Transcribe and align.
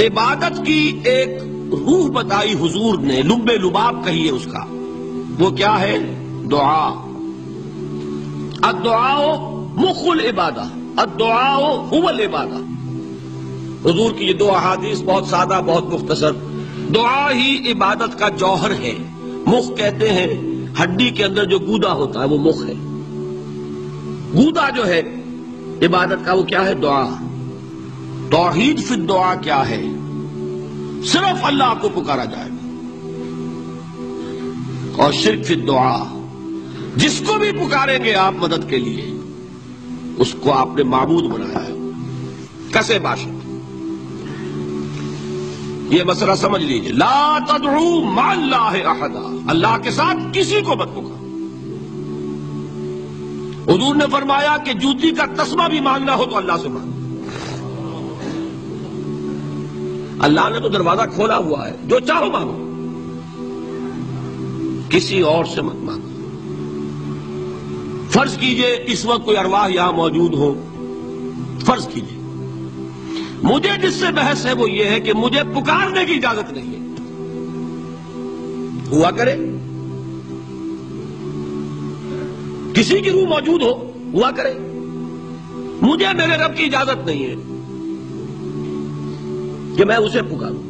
عبادت 0.00 0.66
کی 0.66 1.00
ایک 1.04 1.28
روح 1.70 2.10
بتائی 2.10 2.52
حضور 2.52 2.98
نے 2.98 3.22
لب 3.22 3.50
لباب 3.50 4.04
کہیے 4.04 4.30
اس 4.30 4.44
کا۔ 4.44 4.64
وہ 5.38 5.50
کیا 5.50 5.80
ہے؟ 5.80 5.98
دعا۔ 6.50 6.88
الدعاء 8.62 9.36
مخ 9.74 9.96
العبادہ۔ 10.06 10.64
الدعاء 10.96 11.58
هو 11.74 12.08
العبادہ۔ 12.08 12.54
حضور 13.88 14.12
کی 14.12 14.24
یہ 14.24 14.32
دو 14.32 14.52
احادیث 14.52 15.02
بہت 15.02 15.26
سادہ، 15.26 15.60
بہت 15.66 15.84
مختصر۔ 15.84 16.32
دعا 16.94 17.32
ہی 17.32 17.72
عبادت 17.72 18.18
کا 18.18 18.28
جوہر 18.28 18.70
ہے۔ 18.70 18.94
مخ 19.46 19.76
کہتے 19.76 20.12
ہیں، 20.12 20.34
ہڈی 20.82 21.10
کے 21.10 21.24
اندر 21.24 21.44
جو 21.44 21.58
گودا 21.58 21.92
ہوتا 21.92 22.20
ہے، 22.20 22.28
وہ 22.28 22.38
مخ 22.38 22.64
ہے۔ 22.66 22.74
گودا 24.34 24.70
جو 24.70 24.86
ہے، 24.86 25.02
عبادت 25.82 26.24
کا 26.24 26.32
وہ 26.32 26.42
کیا 26.42 26.66
ہے؟ 26.66 26.74
دعا۔ 26.74 27.27
توحید 28.30 28.84
فی 28.84 28.94
دعا 28.94 29.34
کیا 29.34 29.68
ہے؟ 29.68 29.82
صرف 31.04 31.44
اللہ 31.44 31.74
کو 31.80 31.88
پکارا 31.88 32.24
جائے۔ 32.24 32.48
گا 32.50 32.58
اور 35.02 35.12
شرک 35.12 35.46
فی 35.46 35.54
دعا 35.54 36.04
جس 36.96 37.22
کو 37.26 37.34
بھی 37.34 37.52
پکاریں 37.52 38.04
گے 38.04 38.14
آپ 38.14 38.32
مدد 38.32 38.70
کے 38.70 38.78
لیے، 38.78 39.20
اس 40.18 40.34
کو 40.40 40.52
آپ 40.52 40.68
نے 40.76 40.82
معبود 40.82 41.24
بنایا 41.24 41.66
ہے۔ 41.66 41.90
کسے 42.72 42.98
باشد؟ 42.98 43.28
یہ 45.92 46.02
مسئلہ 46.02 46.34
سمجھ 46.34 46.62
لیجیے۔ 46.62 46.92
لا 46.92 47.38
تدعو 47.48 48.04
ما 48.04 48.30
اللہ 48.30 48.86
احدا۔ 48.86 49.36
اللہ 49.48 49.78
کے 49.82 49.90
ساتھ 49.90 50.18
کسی 50.32 50.60
کو 50.60 50.76
مت 50.76 50.88
پکار 50.92 51.18
حضور 53.74 53.94
نے 53.94 54.04
فرمایا 54.12 54.56
کہ 54.64 54.72
جوتی 54.72 55.10
کا 55.10 55.44
تسمہ 55.44 55.68
بھی 55.70 55.80
مانگنا 55.80 56.14
ہو 56.14 56.24
تو 56.24 56.36
اللہ 56.36 56.52
سے 56.62 56.68
مانگ 56.68 56.97
اللہ 60.20 60.40
نے 60.52 60.60
تو 60.60 60.68
دروازہ 60.68 61.02
کھولا 61.14 61.36
ہوا 61.36 61.68
ہے، 61.68 61.76
جو 61.84 62.00
چاہو 62.00 62.26
مانگو 62.26 62.64
کسی 64.88 65.20
اور 65.20 65.44
سے 65.44 65.62
مت 65.62 65.74
مانگو 65.74 66.08
فرض 68.10 68.38
کیجیے 68.38 68.84
اس 68.86 69.06
وقت 69.06 69.24
کوئی 69.24 69.36
ارواح 69.36 69.68
یہاں 69.68 69.92
موجود 69.92 70.34
ہو۔ 70.34 70.64
فرض 71.66 71.88
کیجیے۔ 71.88 72.18
مجھے 73.42 73.88
جس 73.88 73.94
سے 73.94 74.06
بحث 74.12 74.46
ہے 74.46 74.52
وہ 74.52 74.70
یہ 74.70 74.84
ہے 74.84 75.00
کہ 75.00 75.12
مجھے 75.12 75.40
پکارنے 75.42 76.04
کی 76.04 76.14
اجازت 76.14 76.52
نہیں 76.52 76.72
ہے۔ 76.72 76.78
ہوا 78.90 79.10
کرے۔ 79.10 79.36
کسی 82.74 83.00
کی 83.00 83.10
روح 83.10 83.28
موجود 83.28 83.62
ہو، 83.62 83.92
ہوا 84.12 84.30
کرے۔ 84.30 84.54
مجھے 85.82 86.06
میرے 86.14 86.36
رب 86.36 86.56
کی 86.56 86.64
اجازت 86.64 87.06
نہیں 87.06 87.26
ہے۔ 87.26 87.57
کہ 89.78 89.84
میں 89.84 89.96
اسے 89.96 90.22
پکاروں۔ 90.22 90.62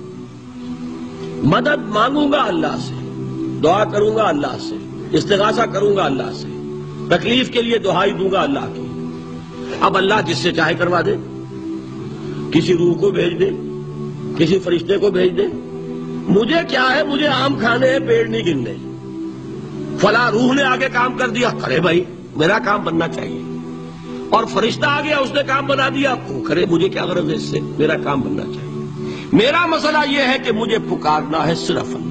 مدد 1.46 1.88
مانگوں 1.88 2.32
گا 2.32 2.42
اللہ 2.42 2.76
سے، 2.80 2.94
دعا 3.64 3.84
کروں 3.84 4.16
گا 4.16 4.28
اللہ 4.28 4.56
سے، 4.68 4.74
استغاثہ 5.12 5.62
کروں 5.62 5.96
گا 5.96 6.04
اللہ 6.04 6.32
سے، 6.34 6.48
تکلیف 7.10 7.50
کے 7.50 7.62
لیے 7.62 7.78
دہائی 7.78 8.12
دوں 8.12 8.30
گا 8.32 8.40
اللہ 8.40 8.58
کی۔ 8.60 9.08
اب 9.80 9.96
اللہ 9.96 10.14
جس 10.26 10.38
سے 10.38 10.52
چاہے 10.52 10.74
کروا 10.74 11.00
دے؟ 11.00 11.16
کسی 12.52 12.74
روح 12.74 12.94
کو 12.94 13.10
بھیج 13.10 13.40
دے، 13.40 13.50
کسی 14.36 14.58
فرشتے 14.58 14.98
کو 14.98 15.10
بھیج 15.10 15.38
دے۔ 15.38 15.46
مجھے 16.28 16.56
کیا 16.68 16.84
ہے؟ 16.94 17.02
مجھے 17.04 17.26
آم 17.26 17.58
کھانے 17.58 17.88
ہیں، 17.88 17.98
پیڑ 17.98 18.28
نہیں 18.28 18.42
گننے۔ 18.42 18.74
فلاں 19.98 20.30
روح 20.30 20.54
نے 20.54 20.62
آگے 20.62 20.88
کام 20.92 21.16
کر 21.16 21.28
دیا۔ 21.28 21.50
کرے 21.60 21.80
بھائی، 21.80 22.04
میرا 22.36 22.58
کام 22.58 22.84
بننا 22.84 23.08
چاہیے۔ 23.08 23.42
اور 24.30 24.44
فرشتہ 24.44 24.86
آ 24.86 25.00
گیا، 25.00 25.18
اس 25.18 25.32
نے 25.32 25.40
کام 25.46 25.66
بنا 25.66 25.88
دیا۔ 25.88 26.14
وہ 26.28 26.44
کرے 26.44 26.66
مجھے 26.70 26.88
کیا 26.88 27.04
غرض 27.04 27.30
ہے 27.30 27.34
اس 27.34 27.42
سے؟ 27.42 27.60
میرا 27.60 27.96
کام 27.96 28.20
بننا 28.20 28.42
چاہیے۔ 28.42 28.67
میرا 29.32 29.66
مسئلہ 29.66 29.98
یہ 30.10 30.18
ہے 30.18 30.36
کہ 30.44 30.52
مجھے 30.52 30.78
پکارنا 30.78 31.46
ہے 31.46 31.54
صرف 31.54 31.94
اللہ۔ 31.94 32.08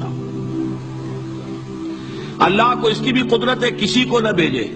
اللہ 2.44 2.82
کو 2.82 2.88
اس 2.88 3.00
کی 3.00 3.14
بھی 3.14 3.22
قدرت 3.22 3.64
ہے، 3.64 3.72
کسی 3.72 4.04
کو 4.04 4.20
نہ 4.20 4.30
بھیجے۔ 4.30 4.68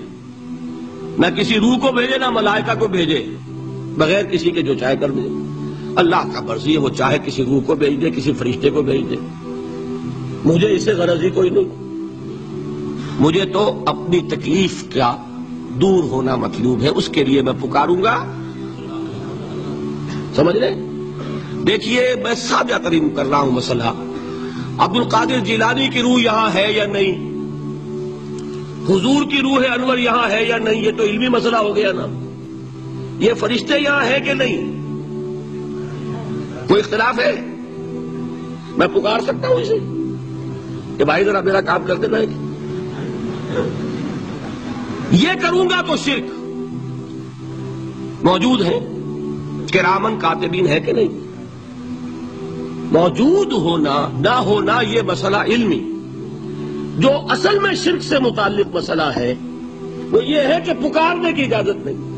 نہ 1.17 1.27
کسی 1.37 1.55
روح 1.55 1.77
کو 1.77 1.91
بھیجے، 1.91 2.17
نہ 2.17 2.29
ملائکہ 2.29 2.79
کو 2.79 2.87
بھیجے۔ 2.87 3.25
بغیر 3.97 4.25
کسی 4.25 4.51
کے 4.51 4.61
جو 4.61 4.73
چاہے 4.73 4.97
کر 4.97 5.11
دے۔ 5.11 5.21
اللہ 5.95 6.15
کا 6.33 6.41
مرضی 6.41 6.73
ہے، 6.73 6.77
وہ 6.77 6.89
چاہے 6.89 7.17
کسی 7.25 7.45
روح 7.45 7.61
کو 7.61 7.75
بھیج 7.75 8.01
دے، 8.01 8.11
کسی 8.11 8.33
فرشتے 8.33 8.69
کو 8.69 8.81
بھیج 8.81 9.09
دے۔ 9.09 9.15
مجھے 10.45 10.75
اسے 10.75 10.93
غرض 10.93 11.23
ہی 11.23 11.29
کوئی 11.29 11.49
نہیں۔ 11.49 11.81
مجھے 13.19 13.45
تو 13.45 13.83
اپنی 13.87 14.19
تکلیف 14.19 14.83
کا 14.93 15.17
دور 15.69 16.03
ہونا 16.03 16.35
مطلوب 16.35 16.81
ہے، 16.81 16.87
اس 16.87 17.09
کے 17.09 17.23
لیے 17.23 17.41
میں 17.41 17.53
پکاروں 17.61 18.03
گا۔ 18.03 18.25
سمجھ 20.35 20.57
رہے؟ 20.57 20.90
دیکھیے، 21.67 22.15
میں 22.23 22.35
سادہ 22.35 22.77
ترین 22.83 23.15
کر 23.15 23.25
رہا 23.25 23.39
ہوں 23.39 23.51
مسئلہ۔ 23.51 23.83
عبد 24.77 24.97
القادر 24.97 25.39
جیلانی 25.39 25.87
کی 25.87 26.01
روح 26.01 26.21
یہاں 26.21 26.49
ہے 26.53 26.71
یا 26.71 26.85
نہیں؟ 26.85 27.31
حضور 28.89 29.31
کی 29.31 29.37
روح 29.41 29.61
انور 29.73 29.97
یہاں 29.97 30.29
ہے 30.29 30.43
یا 30.43 30.57
نہیں؟ 30.57 30.83
یہ 30.83 30.91
تو 30.97 31.03
علمی 31.03 31.27
مسئلہ 31.27 31.55
ہو 31.55 31.75
گیا 31.75 31.91
نا۔ 31.91 32.05
یہ 33.19 33.33
فرشتے 33.33 33.79
یہاں 33.79 34.05
ہے 34.05 34.19
کہ 34.19 34.33
نہیں؟ 34.33 34.81
کوئی 36.67 36.79
اختلاف 36.79 37.19
ہے؟ 37.19 37.45
میں 38.77 38.87
پکار 38.87 39.19
سکتا 39.19 39.47
ہوں 39.47 39.55
اسے۔ 39.55 39.77
کہ 40.97 41.05
بھائی، 41.05 41.25
ذرا 41.25 41.41
میرا 41.41 41.61
کام 41.61 41.83
کر 41.85 41.95
دینا 41.95 42.17
ہے 42.17 42.25
یہ 45.11 45.29
کروں 45.41 45.69
گا 45.69 45.81
تو 45.81 45.95
شرک۔ 45.95 46.23
موجود 48.23 48.61
ہے 48.61 48.79
کرامن 49.73 50.19
کاتبین 50.19 50.67
ہے 50.67 50.79
کہ 50.79 50.91
نہیں؟ 50.91 51.20
موجود 52.91 53.53
ہونا، 53.53 54.09
نہ 54.19 54.29
ہونا 54.29 54.81
یہ 54.81 55.01
مسئلہ 55.01 55.37
علمی۔ 55.37 55.79
جو 56.97 57.09
اصل 57.29 57.59
میں 57.59 57.73
شرک 57.73 58.03
سے 58.03 58.19
متعلق 58.19 58.75
مسئلہ 58.75 59.01
ہے، 59.15 59.35
وہ 60.11 60.25
یہ 60.25 60.39
ہے 60.39 60.57
کہ 60.65 60.73
پکارنے 60.73 61.33
کی 61.33 61.43
اجازت 61.43 61.85
نہیں۔ 61.85 62.11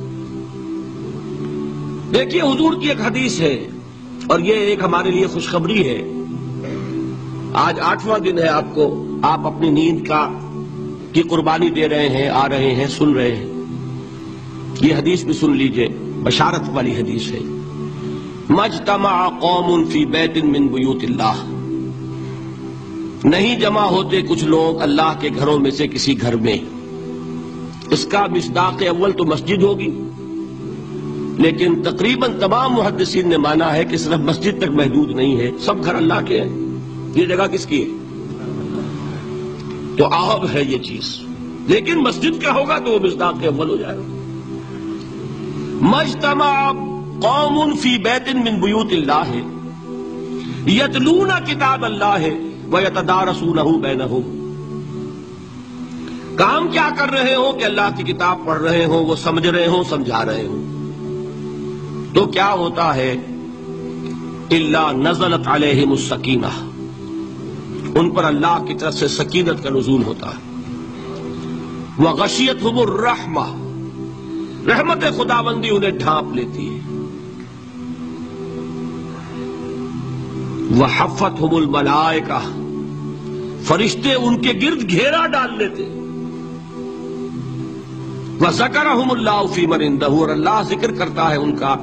دیکھیے، 2.14 2.42
حضور 2.42 2.74
کی 2.82 2.90
ایک 2.90 3.02
حدیث 3.02 3.42
ہے، 3.42 3.68
اور 4.28 4.40
یہ 4.40 4.54
ایک 4.54 4.80
ہمارے 4.84 5.12
لیے 5.12 5.28
خوشخبری 5.28 5.88
ہے۔ 5.88 6.12
آج 7.54 7.80
آٹھواں 7.80 8.20
دن 8.20 8.40
ہے، 8.40 8.48
آپ 8.48 8.66
کو، 8.74 9.08
آپ 9.22 9.48
اپنی 9.48 9.70
نیند 9.70 10.08
کا، 10.08 10.30
کی 11.14 11.22
قربانی 11.22 11.70
دے 11.70 11.90
رہے 11.90 12.10
ہیں، 12.10 12.30
آ 12.30 12.50
رہے 12.50 12.76
ہیں، 12.76 12.88
سن 12.88 13.12
رہے 13.12 13.36
ہیں۔ 13.36 13.46
یہ 14.82 14.96
حدیث 14.96 15.24
بھی 15.24 15.34
سن 15.34 15.58
لیجیے، 15.58 15.88
بشارت 16.24 16.70
والی 16.74 16.92
حدیث 16.92 17.32
ہے۔ 17.32 17.40
مجتمع 18.50 19.30
قوم 19.30 19.86
فی 19.86 20.06
بیت 20.06 20.38
من 20.44 20.68
بیوت 20.68 21.04
اللہ۔ 21.04 21.54
نہیں 23.24 23.60
جمع 23.60 23.82
ہوتے 23.82 24.22
کچھ 24.22 24.44
لوگ 24.44 24.82
اللہ 24.82 25.14
کے 25.20 25.30
گھروں 25.40 25.60
میں 25.60 25.72
سے 25.72 25.88
کسی 25.88 26.22
گھر 26.22 26.36
میں۔ 26.36 26.58
اس 27.92 28.06
کا 28.06 28.26
مصداق 28.36 28.84
اول 28.90 29.12
تو 29.12 29.26
مسجد 29.26 29.64
ہوگی۔ 29.64 30.04
لیکن 31.38 31.84
تقریباً 31.84 32.40
تمام 32.40 32.74
محدثین 32.74 33.30
نے 33.30 33.38
مانا 33.38 33.76
ہے 33.76 33.84
کہ 33.84 33.98
صرف 33.98 34.20
مسجد 34.20 34.60
تک 34.60 34.70
محدود 34.70 35.12
نہیں 35.12 35.38
ہے، 35.38 35.52
سب 35.60 35.84
گھر 35.84 35.96
اللہ 35.96 36.26
کے 36.28 36.42
ہیں۔ 36.42 36.50
یہ 37.16 37.26
جگہ 37.26 37.48
کس 37.52 37.66
کی 37.66 37.82
ہے؟ 37.82 37.88
تو 39.98 40.06
آب 40.06 40.46
ہے 40.54 40.64
یہ 40.64 40.78
چیز۔ 40.78 41.20
لیکن 41.68 41.96
مسجد 41.98 42.44
کا 42.44 42.54
ہوگا 42.54 42.80
تو 42.80 42.92
وہ 42.92 43.00
مصداق 43.00 43.36
اول 43.46 43.70
ہو 43.70 43.76
جائے۔ 43.76 43.98
گا 43.98 44.20
مجتمع 45.82 46.72
قوم 47.24 47.76
فی 47.82 47.92
بیت 48.06 48.28
من 48.36 48.56
بیوت 48.62 48.92
اللہ. 48.94 49.24
ہے 49.34 49.42
یتلون 50.72 51.32
کتاب 51.48 51.82
اللہ 51.86 52.16
ہے 52.24 52.34
وَيَتَدَارَسُونَهُ 52.70 53.70
بَيْنَهُمْ 53.82 54.24
کام 56.38 56.68
کیا 56.72 56.88
کر 56.98 57.12
رہے 57.12 57.34
ہوں 57.36 57.52
کہ 57.60 57.66
اللہ 57.66 57.90
کی 57.98 58.04
کتاب 58.04 58.38
پڑھ 58.46 58.62
رہے 58.62 58.86
ہوں 58.86 59.02
وہ 59.06 59.16
سمجھ 59.24 59.48
رہے 59.48 59.66
ہوں 59.74 59.84
سمجھا 59.90 60.22
رہے 60.26 60.46
ہوں 60.46 60.62
تو 62.16 62.22
کیا 62.38 62.52
ہوتا 62.62 62.88
ہے؟ 62.96 63.12
اللہ 64.58 64.88
نزلت 64.98 65.46
علیہم 65.58 65.92
السکینہ. 65.92 66.54
ان 68.00 68.10
پر 68.16 68.24
اللہ 68.24 68.56
کی 68.68 68.74
طرف 68.80 68.94
سے 68.94 69.08
سکینت 69.18 69.58
کا 69.64 69.70
نزول 69.70 70.04
ہوتا 70.04 70.30
ہے. 70.30 70.42
وَغَشِيَتْهُمُ 72.00 72.78
الرَّحْمَةِ 72.88 74.68
رحمت 74.72 75.02
خداوندی 75.18 75.70
انہیں 75.70 75.96
ڈھانپ 76.04 76.28
لیتی 76.36 76.66
ہے. 76.70 76.80
وَحَفَّتْهُمُ 80.80 81.58
الْمَلَائِكَةِ 81.58 82.64
فرشتے 83.64 84.14
ان 84.14 84.42
کے 84.42 84.50
گرد 84.62 84.90
گھیرا 84.90 85.28
ڈال 85.28 85.58
لیتے۔ 85.58 85.84
وَذَكَرَهُمُ 88.40 89.12
اللَّهُ 89.12 89.54
فِي 89.54 89.66
مَنْ 89.66 89.82
عِنْدَهُ 89.82 90.20
اور 90.20 90.30
اللہ 90.30 90.62
ذکر 90.64 90.92
کرتا 90.92 91.32
ہے 91.32 91.36
ان 91.36 91.56
کا۔ 91.56 91.76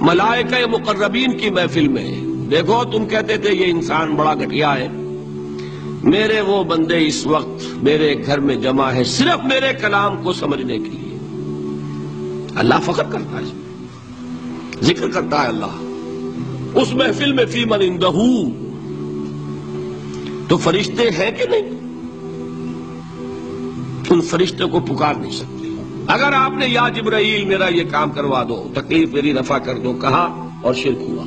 ملائکہ 0.00 0.70
مقربین 0.70 1.38
کی 1.38 1.50
محفل 1.50 1.88
میں۔ 1.88 2.20
دیکھو، 2.50 2.84
تم 2.84 3.06
کہتے 3.06 3.36
تھے، 3.36 3.54
یہ 3.54 3.64
انسان 3.66 4.14
بڑا 4.14 4.34
گھٹیا 4.34 4.78
ہے۔ 4.78 4.88
میرے 6.02 6.40
وہ 6.40 6.64
بندے 6.64 7.06
اس 7.06 7.26
وقت 7.26 7.82
میرے 7.82 8.14
گھر 8.26 8.40
میں 8.40 8.56
جمع 8.56 8.90
ہے 8.90 9.04
صرف 9.04 9.44
میرے 9.44 9.72
کلام 9.80 10.22
کو 10.22 10.32
سمجھنے 10.32 10.78
کے 10.78 10.90
لیے۔ 10.90 11.18
اللہ 12.56 12.74
فخر 12.82 13.02
کرتا 13.02 13.38
ہے۔ 13.38 13.76
ذکر 14.82 15.08
کرتا 15.08 15.42
ہے 15.42 15.48
اللہ۔ 15.48 15.87
اس 16.74 16.94
محفل 16.94 17.32
میں 17.32 17.46
فی 17.46 17.64
من 17.64 17.78
اندہو۔ 17.80 18.48
تو 20.48 20.56
فرشتے 20.56 21.10
ہیں 21.10 21.30
کہ 21.30 21.44
نہیں؟ 21.50 21.78
ان 24.10 24.20
فرشتے 24.20 24.64
کو 24.64 24.80
پکار 24.80 25.14
نہیں 25.14 25.32
سکتے۔ 25.32 25.68
اگر 26.06 26.32
آپ 26.32 26.52
نے 26.52 26.66
یا 26.66 26.88
جبرائیل 26.88 27.44
میرا 27.44 27.68
یہ 27.68 27.84
کام 27.90 28.10
کروا 28.10 28.42
دو، 28.42 28.68
تکلیف 28.74 29.12
میری 29.12 29.34
رفع 29.34 29.58
کر 29.58 29.78
دو، 29.78 29.92
کہا 29.92 30.48
اور 30.62 30.74
شرک 30.74 31.00
ہوا۔ 31.00 31.24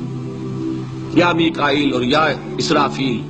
یا 1.14 1.32
میکائیل 1.32 1.94
اور 1.94 2.02
یا 2.02 2.26
اسرافیل۔ 2.58 3.22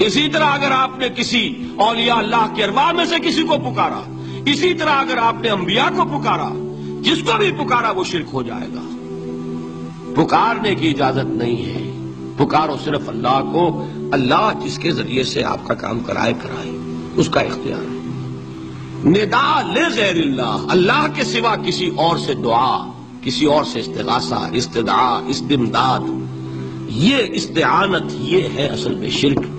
اسی 0.00 0.28
طرح 0.28 0.44
اگر 0.44 0.70
آپ 0.70 0.98
نے 0.98 1.08
کسی 1.16 1.54
اولیاء 1.76 2.16
اللہ 2.16 2.54
کے 2.56 2.64
ارباب 2.64 2.94
میں 2.94 3.04
سے 3.04 3.14
کسی 3.22 3.42
کو 3.42 3.56
پکارا، 3.58 4.02
اسی 4.46 4.74
طرح 4.74 4.90
اگر 4.90 5.16
آپ 5.16 5.34
نے 5.42 5.48
انبیاء 5.48 5.88
کو 5.96 6.04
پکارا، 6.04 6.72
جس 7.00 7.22
کو 7.22 7.38
بھی 7.38 7.52
پکارا، 7.52 7.90
وہ 7.90 8.04
شرک 8.04 8.30
ہو 8.32 8.42
جائے 8.42 8.68
گا۔ 8.74 8.95
پکارنے 10.16 10.74
کی 10.74 10.88
اجازت 10.88 11.24
نہیں 11.24 11.66
ہے۔ 11.66 12.10
پکارو 12.36 12.76
صرف 12.84 13.08
اللہ 13.08 13.52
کو۔ 13.52 13.86
اللہ 14.12 14.52
جس 14.64 14.78
کے 14.78 14.92
ذریعے 14.92 15.22
سے 15.22 15.44
آپ 15.44 15.68
کا 15.68 15.74
کام 15.74 16.00
کرائے 16.00 16.32
کرائے، 16.42 16.70
اس 17.16 17.28
کا 17.28 17.40
اختیار 17.40 17.78
ہے۔ 17.78 17.96
ندا 19.04 19.62
لغیر 19.62 20.14
اللہ۔ 20.14 20.58
اللہ 20.68 21.06
کے 21.14 21.24
سوا 21.24 21.56
کسی 21.56 21.90
اور 21.96 22.18
سے 22.18 22.34
دعا، 22.34 22.90
کسی 23.22 23.46
اور 23.46 23.64
سے 23.64 23.80
استغاثہ، 23.80 24.48
استدعا، 24.52 25.20
استمداد۔ 25.26 26.00
یہ 26.88 27.16
استعانت 27.28 28.12
یہ 28.12 28.48
ہے 28.54 28.66
اصل 28.66 28.94
میں 28.94 29.10
شرک۔ 29.10 29.55